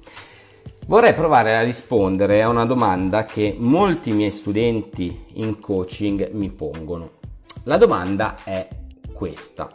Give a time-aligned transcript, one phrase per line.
[0.88, 7.16] Vorrei provare a rispondere a una domanda che molti miei studenti in coaching mi pongono.
[7.64, 8.70] La domanda è
[9.12, 9.70] questa.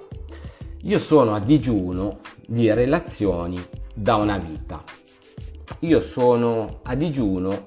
[0.84, 3.62] Io sono a digiuno di relazioni
[3.92, 4.82] da una vita.
[5.80, 7.66] Io sono a digiuno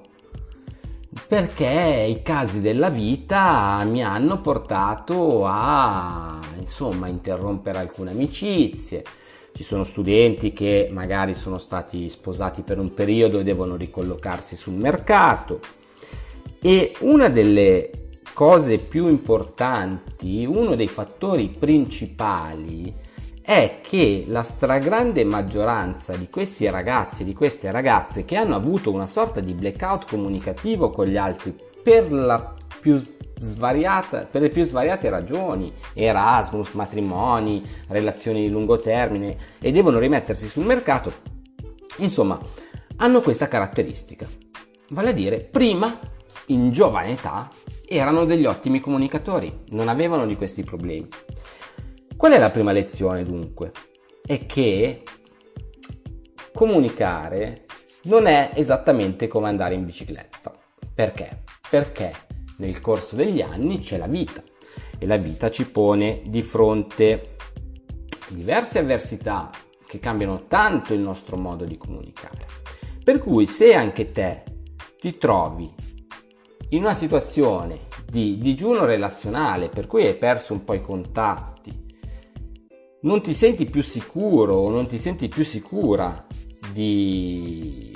[1.28, 9.04] perché i casi della vita mi hanno portato a insomma interrompere alcune amicizie,
[9.56, 14.74] ci sono studenti che magari sono stati sposati per un periodo e devono ricollocarsi sul
[14.74, 15.60] mercato.
[16.60, 17.90] E una delle
[18.34, 22.94] cose più importanti, uno dei fattori principali
[23.40, 29.06] è che la stragrande maggioranza di questi ragazzi, di queste ragazze che hanno avuto una
[29.06, 32.54] sorta di blackout comunicativo con gli altri per la
[32.86, 33.04] più
[33.40, 40.46] svariata, per le più svariate ragioni, Erasmus, matrimoni, relazioni di lungo termine e devono rimettersi
[40.46, 41.12] sul mercato,
[41.96, 42.38] insomma,
[42.98, 44.24] hanno questa caratteristica.
[44.90, 45.98] Vale a dire, prima,
[46.46, 47.50] in giovane età,
[47.88, 51.08] erano degli ottimi comunicatori, non avevano di questi problemi.
[52.16, 53.72] Qual è la prima lezione dunque?
[54.24, 55.02] È che
[56.52, 57.64] comunicare
[58.02, 60.54] non è esattamente come andare in bicicletta.
[60.94, 61.42] Perché?
[61.68, 62.26] Perché
[62.58, 64.42] nel corso degli anni c'è la vita
[64.98, 67.36] e la vita ci pone di fronte
[68.28, 69.50] diverse avversità
[69.86, 72.46] che cambiano tanto il nostro modo di comunicare.
[73.04, 74.42] Per cui se anche te
[74.98, 75.72] ti trovi
[76.70, 81.84] in una situazione di digiuno relazionale per cui hai perso un po' i contatti,
[83.02, 86.26] non ti senti più sicuro o non ti senti più sicura
[86.72, 87.94] di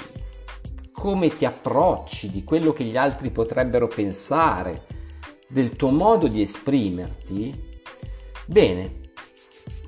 [1.01, 4.83] come ti approcci, di quello che gli altri potrebbero pensare,
[5.49, 7.81] del tuo modo di esprimerti,
[8.45, 9.01] bene,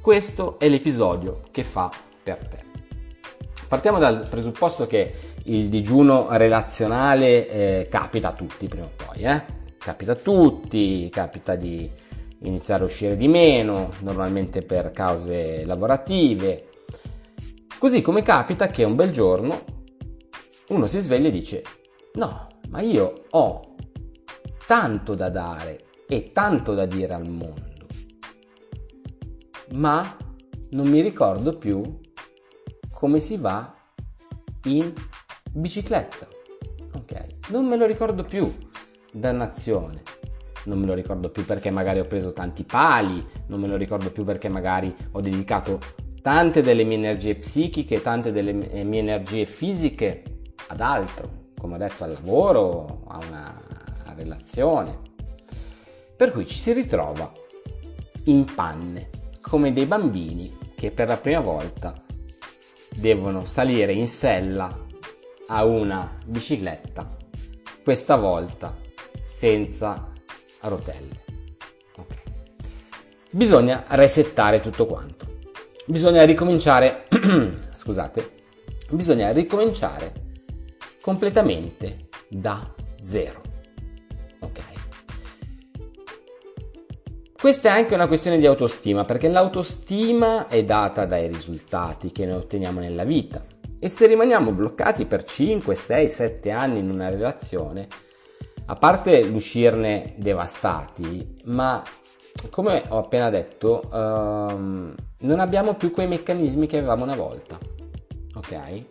[0.00, 1.92] questo è l'episodio che fa
[2.22, 2.58] per te.
[3.68, 5.14] Partiamo dal presupposto che
[5.44, 9.44] il digiuno relazionale eh, capita a tutti prima o poi, eh?
[9.76, 11.90] capita a tutti, capita di
[12.44, 16.68] iniziare a uscire di meno, normalmente per cause lavorative,
[17.78, 19.71] così come capita che un bel giorno
[20.72, 21.62] uno si sveglia e dice
[22.14, 23.74] no, ma io ho
[24.66, 27.86] tanto da dare e tanto da dire al mondo,
[29.72, 30.16] ma
[30.70, 32.00] non mi ricordo più
[32.90, 33.74] come si va
[34.64, 34.92] in
[35.52, 36.26] bicicletta.
[36.94, 38.50] Ok, non me lo ricordo più,
[39.12, 40.02] dannazione.
[40.64, 44.10] Non me lo ricordo più perché magari ho preso tanti pali, non me lo ricordo
[44.10, 45.80] più perché magari ho dedicato
[46.22, 50.31] tante delle mie energie psichiche, tante delle mie energie fisiche
[50.72, 53.62] ad altro, come ho detto al lavoro, a una
[54.16, 54.98] relazione.
[56.16, 57.30] Per cui ci si ritrova
[58.24, 59.08] in panne,
[59.40, 61.94] come dei bambini che per la prima volta
[62.94, 64.86] devono salire in sella
[65.46, 67.16] a una bicicletta,
[67.82, 68.76] questa volta
[69.24, 70.10] senza
[70.60, 71.20] rotelle.
[71.96, 72.22] Okay.
[73.30, 75.40] Bisogna resettare tutto quanto.
[75.86, 77.06] Bisogna ricominciare,
[77.74, 78.30] scusate,
[78.90, 80.21] bisogna ricominciare
[81.02, 83.42] completamente da zero.
[84.38, 84.60] Ok.
[87.38, 92.36] Questa è anche una questione di autostima, perché l'autostima è data dai risultati che noi
[92.36, 93.44] otteniamo nella vita.
[93.80, 97.88] E se rimaniamo bloccati per 5, 6, 7 anni in una relazione,
[98.66, 101.82] a parte l'uscirne devastati, ma
[102.50, 107.58] come ho appena detto, um, non abbiamo più quei meccanismi che avevamo una volta.
[108.34, 108.84] Ok?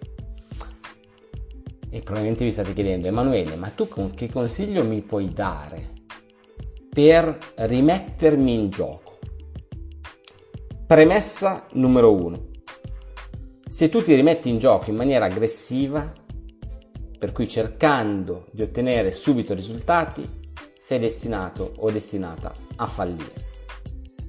[1.94, 5.90] E probabilmente vi state chiedendo, Emanuele, ma tu con che consiglio mi puoi dare
[6.90, 9.20] per rimettermi in gioco?
[10.88, 12.48] Premessa numero uno.
[13.70, 16.14] Se tu ti rimetti in gioco in maniera aggressiva,
[17.20, 20.26] per cui cercando di ottenere subito risultati,
[20.80, 23.50] sei destinato o destinata a fallire.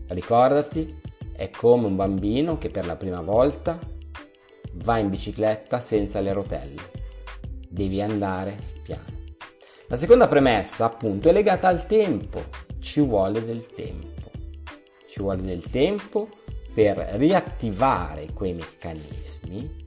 [0.08, 1.00] Ricordati,
[1.36, 3.78] è come un bambino che per la prima volta
[4.74, 7.01] va in bicicletta senza le rotelle
[7.72, 9.20] devi andare piano.
[9.88, 12.44] La seconda premessa, appunto, è legata al tempo.
[12.78, 14.30] Ci vuole del tempo.
[15.06, 16.28] Ci vuole del tempo
[16.74, 19.80] per riattivare quei meccanismi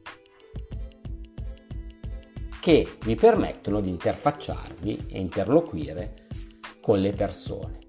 [2.59, 6.27] che vi permettono di interfacciarvi e interloquire
[6.81, 7.79] con le persone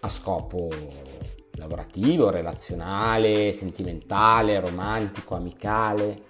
[0.00, 0.68] a scopo
[1.52, 6.28] lavorativo, relazionale, sentimentale, romantico, amicale.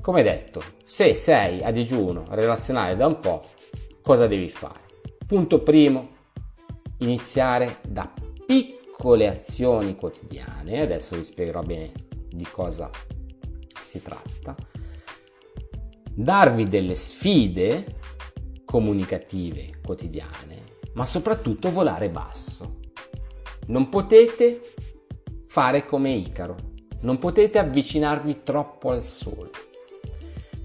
[0.00, 3.44] Come detto, se sei a digiuno relazionale da un po',
[4.02, 4.80] cosa devi fare?
[5.26, 6.08] Punto primo,
[6.98, 8.10] iniziare da
[8.46, 11.92] piccole azioni quotidiane, adesso vi spiegherò bene
[12.30, 12.90] di cosa
[13.84, 14.56] si tratta,
[16.14, 17.98] darvi delle sfide
[18.64, 20.62] comunicative quotidiane,
[20.94, 22.78] ma soprattutto volare basso.
[23.66, 24.62] Non potete
[25.46, 26.56] fare come Icaro,
[27.02, 29.59] non potete avvicinarvi troppo al sole.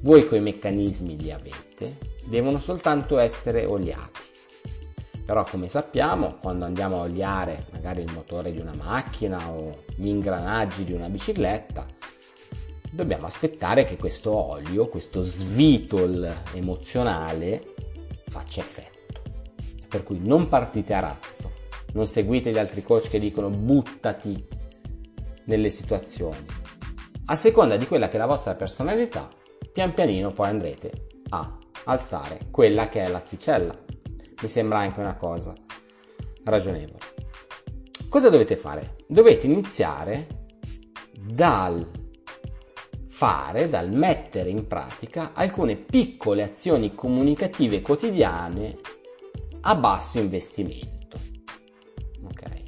[0.06, 4.20] Voi quei meccanismi li avete, devono soltanto essere oliati.
[5.26, 10.06] Però come sappiamo, quando andiamo a oliare magari il motore di una macchina o gli
[10.06, 11.88] ingranaggi di una bicicletta,
[12.92, 17.74] dobbiamo aspettare che questo olio, questo svitol emozionale
[18.28, 19.24] faccia effetto.
[19.88, 21.52] Per cui non partite a razzo,
[21.94, 24.48] non seguite gli altri coach che dicono buttati
[25.46, 26.46] nelle situazioni.
[27.26, 29.28] A seconda di quella che è la vostra personalità,
[29.76, 33.78] pian pianino poi andrete a alzare quella che è l'asticella.
[34.42, 35.54] Mi sembra anche una cosa
[36.46, 37.00] ragionevole.
[38.08, 38.96] Cosa dovete fare?
[39.06, 40.28] Dovete iniziare
[41.20, 41.86] dal
[43.10, 48.78] fare, dal mettere in pratica alcune piccole azioni comunicative quotidiane
[49.60, 51.20] a basso investimento.
[52.24, 52.64] Ok?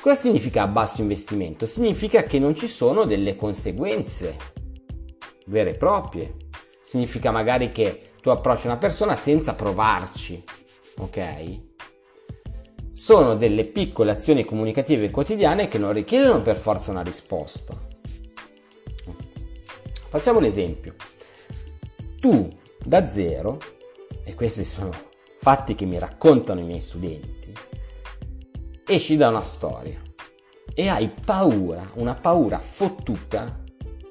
[0.00, 1.66] Cosa significa a basso investimento?
[1.66, 4.49] Significa che non ci sono delle conseguenze
[5.50, 6.34] vere e proprie.
[6.80, 10.42] Significa magari che tu approcci una persona senza provarci,
[10.96, 11.60] ok?
[12.92, 17.88] Sono delle piccole azioni comunicative quotidiane che non richiedono per forza una risposta
[20.10, 20.96] Facciamo un esempio.
[22.18, 22.48] Tu
[22.84, 23.58] da zero,
[24.24, 24.90] e questi sono
[25.38, 27.52] fatti che mi raccontano i miei studenti,
[28.84, 30.02] esci da una storia
[30.74, 33.59] e hai paura, una paura fottuta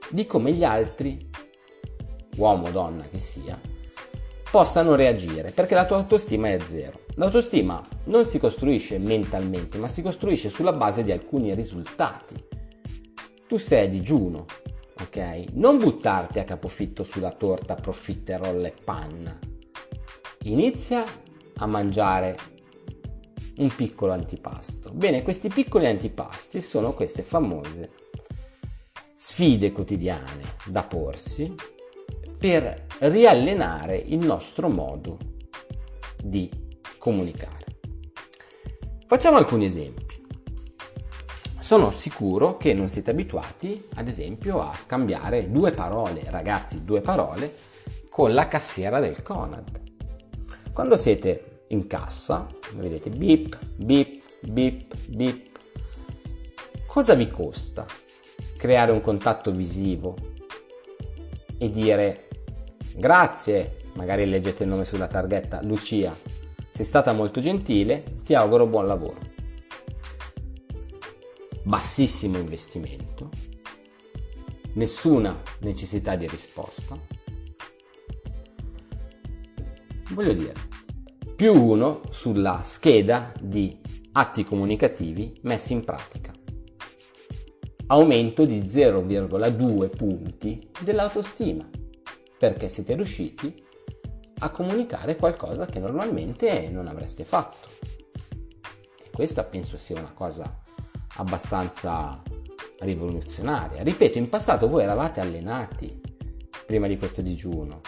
[0.09, 1.29] di come gli altri,
[2.37, 3.59] uomo o donna che sia,
[4.49, 7.01] possano reagire, perché la tua autostima è zero.
[7.15, 12.35] L'autostima non si costruisce mentalmente, ma si costruisce sulla base di alcuni risultati.
[13.47, 14.45] Tu sei digiuno,
[15.01, 15.45] ok?
[15.53, 19.37] Non buttarti a capofitto sulla torta profiterol e panna.
[20.43, 21.03] Inizia
[21.55, 22.37] a mangiare
[23.57, 24.91] un piccolo antipasto.
[24.91, 28.07] Bene, questi piccoli antipasti sono queste famose
[29.21, 31.53] sfide quotidiane da porsi
[32.37, 35.17] per riallenare il nostro modo
[36.23, 36.49] di
[36.97, 37.65] comunicare.
[39.05, 40.09] Facciamo alcuni esempi
[41.69, 47.53] sono sicuro che non siete abituati, ad esempio, a scambiare due parole, ragazzi, due parole,
[48.09, 49.79] con la cassiera del Conad.
[50.73, 55.59] Quando siete in cassa, vedete bip, bip, bip, bip.
[56.87, 57.85] Cosa vi costa
[58.57, 60.15] creare un contatto visivo
[61.57, 62.27] e dire
[62.95, 66.15] grazie, magari leggete il nome sulla targhetta, Lucia,
[66.71, 69.29] sei stata molto gentile, ti auguro buon lavoro
[71.69, 73.29] bassissimo investimento,
[74.73, 76.97] nessuna necessità di risposta.
[80.09, 80.53] Voglio dire,
[81.35, 83.79] più uno sulla scheda di
[84.13, 86.33] atti comunicativi messi in pratica.
[87.91, 91.67] Aumento di 0,2 punti dell'autostima,
[92.37, 93.63] perché siete riusciti
[94.41, 97.67] a comunicare qualcosa che normalmente non avreste fatto.
[99.03, 100.61] E questa penso sia una cosa
[101.17, 102.21] abbastanza
[102.81, 103.81] rivoluzionaria.
[103.81, 105.99] Ripeto, in passato voi eravate allenati
[106.67, 107.81] prima di questo digiuno.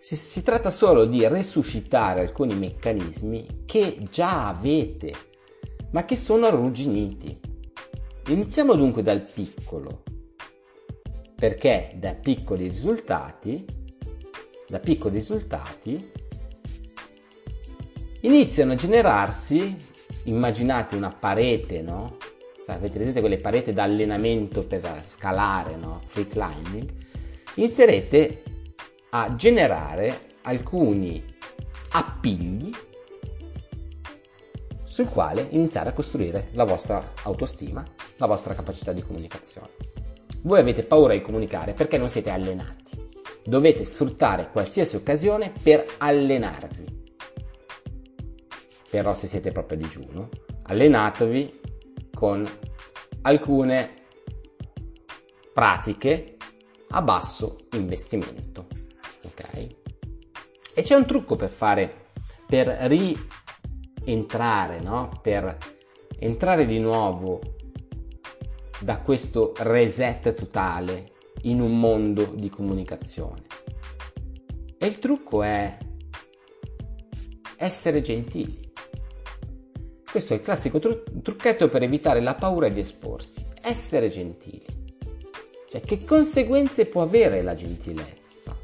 [0.00, 5.14] Si, si, tratta solo di resuscitare alcuni meccanismi che già avete,
[5.92, 7.48] ma che sono arrugginiti.
[8.30, 10.04] Iniziamo dunque dal piccolo,
[11.34, 13.64] perché da piccoli risultati,
[14.68, 16.12] da piccoli risultati,
[18.20, 19.76] iniziano a generarsi
[20.24, 22.18] immaginate una parete, no?
[22.66, 26.00] Avete vedete quelle pareti da allenamento per scalare, no?
[26.06, 26.88] Free climbing.
[27.56, 28.44] Inizierete
[29.10, 31.20] a generare alcuni
[31.90, 32.70] appigli
[35.00, 37.82] sul quale iniziare a costruire la vostra autostima,
[38.16, 39.68] la vostra capacità di comunicazione.
[40.42, 43.08] Voi avete paura di comunicare perché non siete allenati.
[43.44, 46.90] Dovete sfruttare qualsiasi occasione per allenarvi
[48.90, 50.28] però se siete proprio a digiuno,
[50.64, 51.60] allenatevi
[52.12, 52.44] con
[53.22, 53.94] alcune
[55.54, 56.36] pratiche
[56.88, 58.66] a basso investimento.
[59.22, 59.66] Ok?
[60.74, 62.06] E c'è un trucco per fare,
[62.48, 62.68] per
[64.04, 65.18] rientrare, no?
[65.22, 65.56] Per
[66.18, 67.40] entrare di nuovo
[68.80, 73.44] da questo reset totale in un mondo di comunicazione.
[74.78, 75.76] E il trucco è
[77.56, 78.68] essere gentili.
[80.10, 83.46] Questo è il classico tru- trucchetto per evitare la paura di esporsi.
[83.60, 84.64] Essere gentili.
[85.70, 88.56] Cioè, che conseguenze può avere la gentilezza?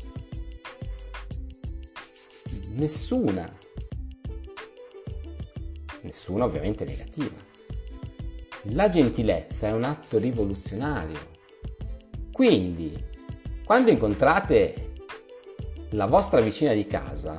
[2.70, 3.64] Nessuna.
[6.06, 7.36] Nessuna ovviamente negativa.
[8.70, 11.18] La gentilezza è un atto rivoluzionario.
[12.32, 12.96] Quindi,
[13.64, 14.92] quando incontrate
[15.90, 17.36] la vostra vicina di casa,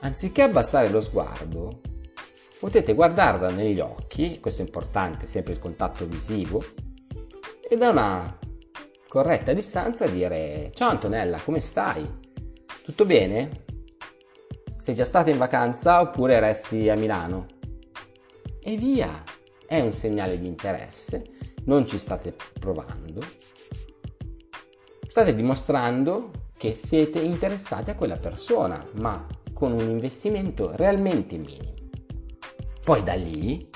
[0.00, 1.80] anziché abbassare lo sguardo,
[2.60, 6.62] potete guardarla negli occhi, questo è importante, sempre il contatto visivo,
[7.66, 8.38] e da una
[9.08, 12.06] corretta distanza dire ciao Antonella, come stai?
[12.82, 13.64] Tutto bene?
[14.76, 17.56] Sei già stata in vacanza oppure resti a Milano?
[18.68, 19.24] E via!
[19.66, 21.24] è un segnale di interesse,
[21.64, 23.22] non ci state provando,
[25.06, 31.72] state dimostrando che siete interessati a quella persona, ma con un investimento realmente minimo.
[32.84, 33.70] Poi da lì,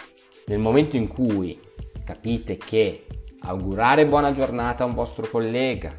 [0.49, 1.59] nel momento in cui
[2.05, 3.07] capite che
[3.45, 5.97] augurare buona giornata a un vostro collega,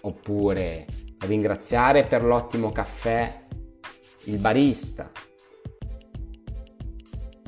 [0.00, 0.84] oppure
[1.20, 3.44] ringraziare per l'ottimo caffè
[4.24, 5.12] il barista,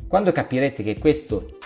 [0.08, 1.58] quando capirete che questo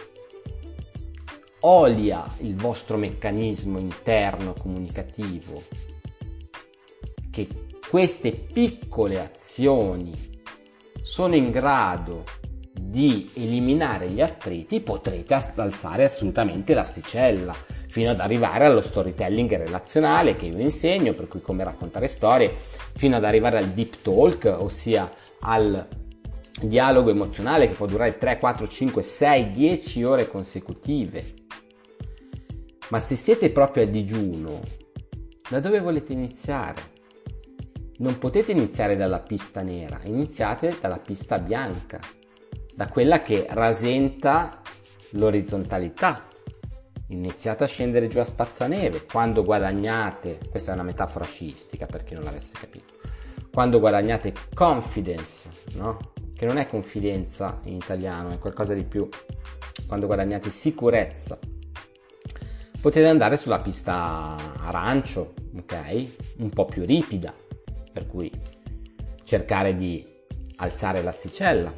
[1.61, 5.63] olia il vostro meccanismo interno comunicativo,
[7.31, 7.49] che
[7.89, 10.13] queste piccole azioni
[11.03, 12.25] sono in grado
[12.73, 17.55] di eliminare gli attriti, potrete alzare assolutamente l'asticella
[17.89, 22.53] fino ad arrivare allo storytelling relazionale che io insegno, per cui come raccontare storie,
[22.95, 25.87] fino ad arrivare al deep talk, ossia al
[26.61, 31.41] dialogo emozionale che può durare 3, 4, 5, 6, 10 ore consecutive
[32.93, 34.61] ma se siete proprio a digiuno,
[35.49, 36.91] da dove volete iniziare?
[38.01, 41.99] Non potete iniziare dalla pista nera, iniziate dalla pista bianca,
[42.75, 44.61] da quella che rasenta
[45.13, 46.29] l'orizzontalità.
[47.07, 52.13] Iniziate a scendere giù a spazzaneve quando guadagnate, questa è una metafora sciistica per chi
[52.13, 52.93] non l'avesse capito,
[53.51, 56.12] quando guadagnate confidence, no?
[56.43, 59.09] Che non è confidenza in italiano, è qualcosa di più,
[59.87, 61.39] quando guadagnate sicurezza,
[62.81, 66.05] potete andare sulla pista arancio, ok?
[66.39, 67.33] Un po' più ripida,
[67.93, 68.29] per cui
[69.23, 70.05] cercare di
[70.57, 71.73] alzare l'asticella.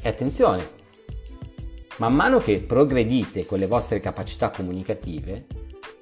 [0.00, 0.68] E attenzione,
[1.96, 5.46] man mano che progredite con le vostre capacità comunicative,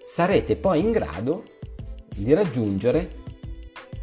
[0.04, 1.44] sarete poi in grado
[2.06, 3.19] di raggiungere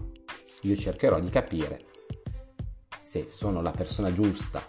[0.62, 1.86] Io cercherò di capire
[3.01, 4.62] se sono la persona giusta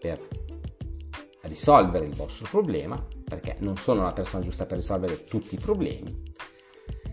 [0.00, 0.28] per
[1.42, 6.22] risolvere il vostro problema, perché non sono la persona giusta per risolvere tutti i problemi.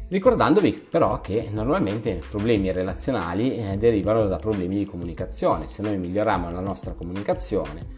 [0.10, 5.68] Ricordandovi però che normalmente problemi relazionali eh, derivano da problemi di comunicazione.
[5.68, 7.98] Se noi miglioriamo la nostra comunicazione,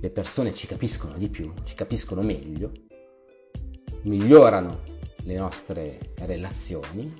[0.00, 2.72] le persone ci capiscono di più, ci capiscono meglio,
[4.04, 4.80] migliorano
[5.24, 7.12] le nostre relazioni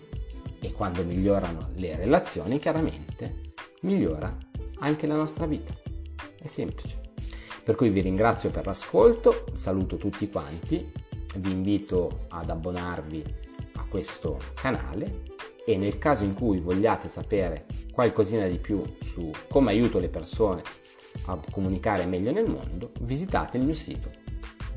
[0.58, 3.52] e quando migliorano le relazioni chiaramente
[3.82, 4.34] migliora
[4.78, 5.74] anche la nostra vita.
[6.40, 7.00] È semplice.
[7.62, 11.04] Per cui vi ringrazio per l'ascolto, saluto tutti quanti
[11.38, 13.24] vi invito ad abbonarvi
[13.74, 15.22] a questo canale
[15.64, 20.62] e nel caso in cui vogliate sapere qualcosina di più su come aiuto le persone
[21.26, 24.10] a comunicare meglio nel mondo, visitate il mio sito